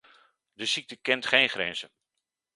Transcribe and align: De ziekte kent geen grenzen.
De 0.53 0.65
ziekte 0.65 0.95
kent 0.95 1.25
geen 1.25 1.49
grenzen. 1.49 1.89